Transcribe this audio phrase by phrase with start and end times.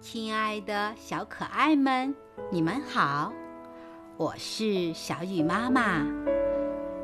[0.00, 2.14] 亲爱的小可爱们，
[2.50, 3.32] 你们好，
[4.16, 6.06] 我是小雨妈妈。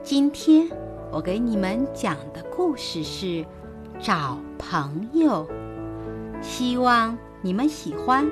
[0.00, 0.68] 今天
[1.10, 3.44] 我给你们讲的故事是
[3.98, 5.44] 找朋友，
[6.40, 8.24] 希望你们喜欢。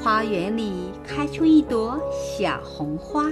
[0.00, 3.26] 花园里开出一朵小红花，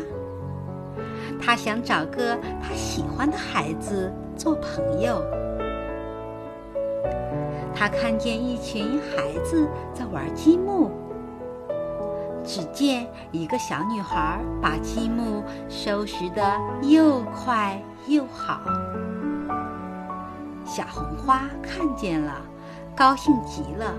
[1.41, 5.23] 他想找个他喜欢的孩子做朋友。
[7.79, 10.91] 他看见一群孩子在玩积木，
[12.45, 16.43] 只见一个小女孩把积木收拾得
[16.83, 18.59] 又快又好。
[20.65, 22.43] 小红花看见了，
[22.97, 23.95] 高兴极了。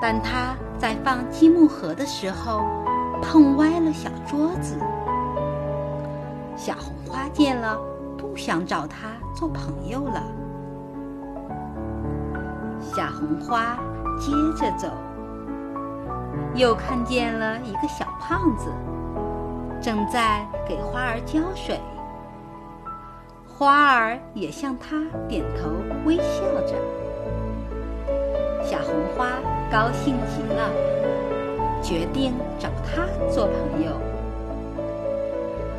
[0.00, 2.62] 但她在放积木盒的时候，
[3.20, 4.78] 碰歪了小桌子。
[6.56, 7.76] 小红花见了，
[8.16, 10.22] 不想找她做朋友了。
[13.00, 13.78] 小红花
[14.18, 14.86] 接着走，
[16.54, 18.70] 又看见了一个小胖子，
[19.80, 21.80] 正在给花儿浇水。
[23.48, 25.70] 花儿也向他点头
[26.04, 26.74] 微笑着。
[28.62, 29.30] 小红花
[29.72, 30.70] 高兴极了，
[31.82, 33.92] 决定找他做朋友。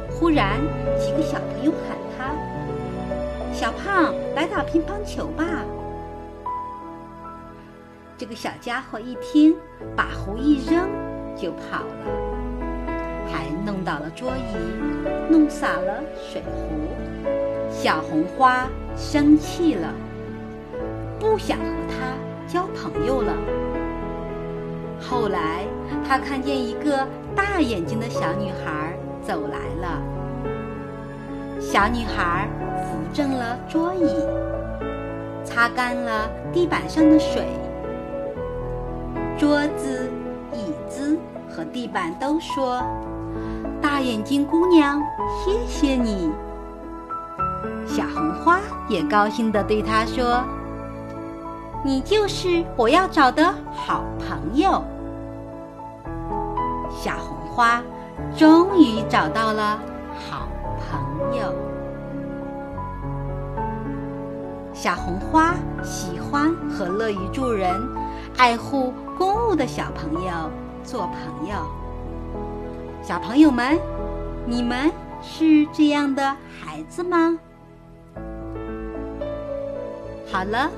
[0.09, 0.59] 忽然，
[0.99, 2.33] 几个小朋友喊他
[3.53, 5.45] ：“小胖，来打乒乓球吧！”
[8.21, 9.55] 这个小家伙一听，
[9.97, 10.87] 把壶一扔
[11.35, 12.05] 就跑了，
[13.27, 17.31] 还弄倒了桌椅，弄洒了水壶。
[17.71, 19.91] 小红花生气了，
[21.19, 22.13] 不想和他
[22.47, 23.33] 交朋友了。
[25.01, 25.65] 后来，
[26.07, 29.99] 他看见一个大眼睛的小女孩走来了，
[31.59, 32.47] 小女孩
[32.85, 34.05] 扶正了桌椅，
[35.43, 37.47] 擦干了地板上的水。
[39.41, 40.07] 桌子、
[40.53, 41.17] 椅子
[41.49, 42.79] 和地板都说
[43.81, 45.01] ：“大眼睛姑娘，
[45.43, 46.31] 谢谢你。”
[47.83, 50.43] 小红花也高兴地对他说
[51.83, 54.83] ：“你就是我要找的好朋友。”
[56.93, 57.81] 小红花
[58.37, 59.79] 终于找到了
[60.29, 61.51] 好朋友。
[64.71, 67.81] 小红花喜欢和乐于助人。
[68.37, 70.31] 爱护公务的小朋友
[70.83, 71.55] 做朋友，
[73.03, 73.79] 小朋友们，
[74.47, 77.37] 你们是这样的孩子吗？
[80.25, 80.71] 好了，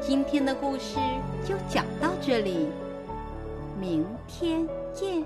[0.00, 0.98] 今天的故事
[1.44, 2.66] 就讲到这里，
[3.80, 5.24] 明天见。